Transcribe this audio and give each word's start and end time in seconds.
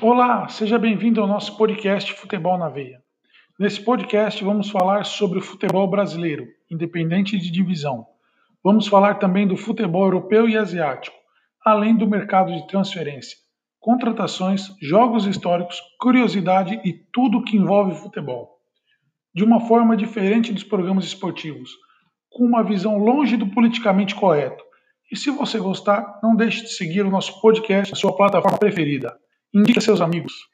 Olá, 0.00 0.46
seja 0.46 0.78
bem-vindo 0.78 1.20
ao 1.20 1.26
nosso 1.26 1.56
podcast 1.56 2.12
Futebol 2.12 2.56
na 2.56 2.68
Veia. 2.68 3.02
Nesse 3.58 3.80
podcast 3.80 4.44
vamos 4.44 4.70
falar 4.70 5.02
sobre 5.02 5.40
o 5.40 5.42
futebol 5.42 5.90
brasileiro, 5.90 6.46
independente 6.70 7.36
de 7.36 7.50
divisão. 7.50 8.06
Vamos 8.62 8.86
falar 8.86 9.16
também 9.16 9.44
do 9.44 9.56
futebol 9.56 10.04
europeu 10.04 10.48
e 10.48 10.56
asiático, 10.56 11.16
além 11.64 11.96
do 11.96 12.06
mercado 12.06 12.52
de 12.52 12.64
transferência, 12.68 13.36
contratações, 13.80 14.68
jogos 14.80 15.26
históricos, 15.26 15.80
curiosidade 15.98 16.80
e 16.84 16.92
tudo 17.12 17.42
que 17.42 17.56
envolve 17.56 18.00
futebol. 18.00 18.50
De 19.34 19.42
uma 19.42 19.58
forma 19.66 19.96
diferente 19.96 20.52
dos 20.52 20.62
programas 20.62 21.06
esportivos, 21.06 21.72
com 22.30 22.44
uma 22.44 22.62
visão 22.62 22.98
longe 22.98 23.36
do 23.36 23.48
politicamente 23.48 24.14
correto. 24.14 24.62
E 25.10 25.16
se 25.16 25.28
você 25.28 25.58
gostar, 25.58 26.20
não 26.22 26.36
deixe 26.36 26.62
de 26.62 26.68
seguir 26.68 27.04
o 27.04 27.10
nosso 27.10 27.40
podcast 27.40 27.92
na 27.92 27.98
sua 27.98 28.16
plataforma 28.16 28.58
preferida. 28.58 29.18
Indique 29.54 29.78
a 29.78 29.80
seus 29.80 30.00
amigos. 30.00 30.48